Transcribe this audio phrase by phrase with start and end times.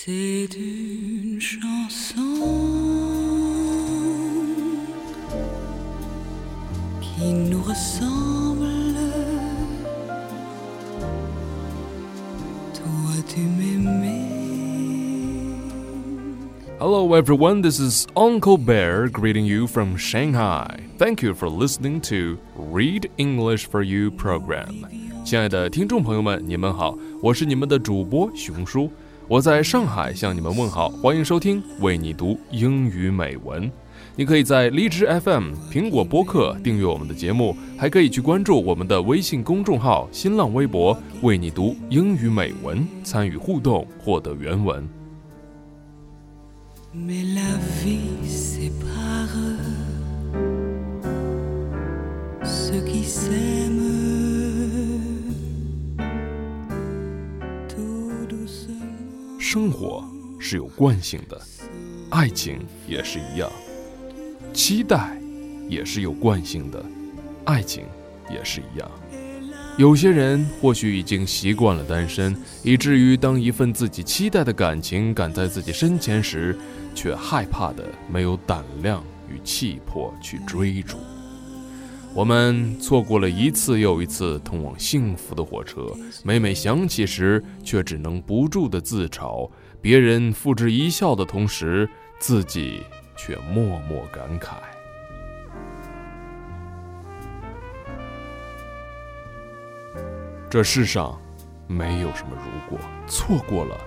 [0.00, 2.22] C'est une chanson
[7.00, 8.66] qui nous ressemble.
[12.74, 14.26] Toi, tu m'aimais.
[16.78, 17.62] Hello, everyone.
[17.62, 20.80] This is Uncle Bear greeting you from Shanghai.
[20.98, 24.86] Thank you for listening to Read English for You program.
[25.24, 28.90] 亲爱的听众朋友们，你们好，我是你们的主播熊叔，
[29.31, 33.71] 我在上海向你们问好，欢迎收听为你读英语美文。
[34.13, 44.85] 你可以在荔枝 FM、苹果播客订阅我们的节目，还可以去关注我们的微信公众号、新浪微博“为你读英语美文”，参与互动，获得原文。
[46.93, 47.23] Mais
[59.53, 60.01] 生活
[60.39, 61.37] 是有惯性的，
[62.09, 63.51] 爱情也是一样，
[64.53, 65.19] 期待
[65.67, 66.81] 也是有惯性的，
[67.43, 67.83] 爱情
[68.29, 68.89] 也是一样。
[69.77, 76.57] 有些人或许已经习惯了单身，以至于当一份自己期待的感情赶在自己身前时，
[76.95, 80.95] 却害怕的没有胆量与气魄去追逐。
[82.13, 85.87] 我们错过了一次又一次通往幸福的火车，
[86.25, 89.49] 每每想起时，却只能不住的自嘲。
[89.79, 92.83] 别人付之一笑的同时，自己
[93.15, 94.55] 却默默感慨。
[100.49, 101.17] 这世上
[101.65, 103.77] 没有什么如果，错过了，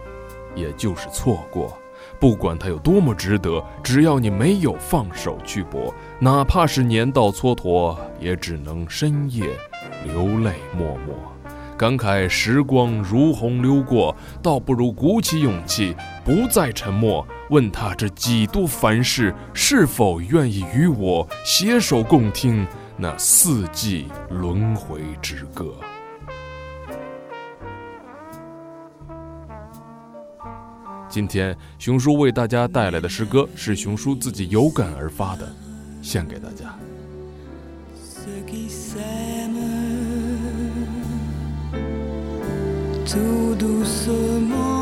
[0.56, 1.78] 也就是错过。
[2.18, 9.46] 不管它有多么值得，只要你没有放手去搏，哪怕是年到蹉跎，也只能深夜
[10.04, 11.14] 流泪默默，
[11.76, 15.94] 感慨时光如洪流过，倒不如鼓起勇气，
[16.24, 22.66] 不再沉默，问他这几度凡事，是否愿意与我携手共听
[22.96, 25.74] 那四季轮回之歌。
[31.14, 35.48] 今天熊叔为大家带来的诗歌，是熊叔自己有感而发的，
[36.02, 36.74] 献给大家。
[43.06, 44.10] to do so
[44.40, 44.73] more。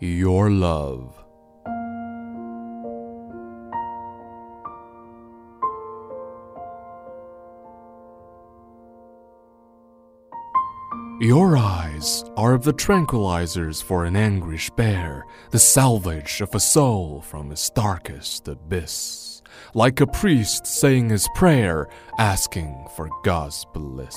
[0.00, 1.27] Your love.
[11.20, 17.22] Your eyes are of the tranquilizers for an anguish bear, the salvage of a soul
[17.22, 19.42] from its darkest abyss,
[19.74, 21.88] like a priest saying his prayer,
[22.20, 24.16] asking for God's bliss.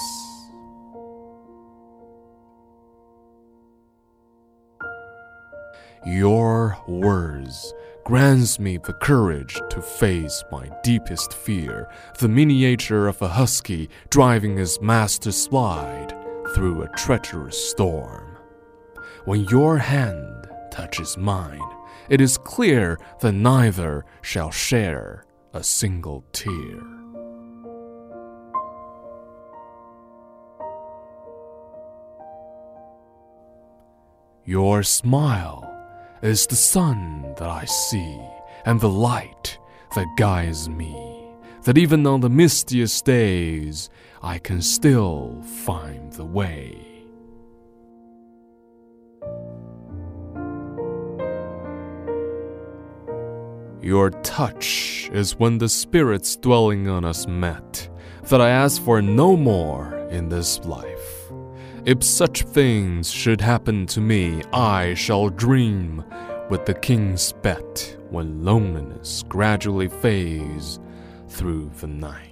[6.06, 7.74] Your words
[8.06, 14.58] grants me the courage to face my deepest fear, the miniature of a husky driving
[14.58, 16.16] his master slide
[16.54, 18.38] through a treacherous storm.
[19.26, 21.62] When your hand touches mine,
[22.10, 26.82] it is clear that neither shall share a single tear.
[34.46, 35.68] Your smile
[36.24, 38.20] is the sun that I see,
[38.66, 39.58] and the light
[39.96, 41.21] that guides me,
[41.64, 43.90] that even on the mistiest days
[44.22, 46.92] I can still find the way.
[53.82, 57.90] Your touch is when the spirits dwelling on us met,
[58.30, 61.32] that I ask for no more in this life.
[61.84, 66.06] If such things should happen to me, I shall dream
[66.52, 70.80] with the king's bet when loneliness gradually fades
[71.32, 72.31] through the night.